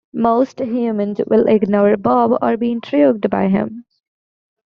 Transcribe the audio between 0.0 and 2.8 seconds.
Most humans will ignore Bob, or be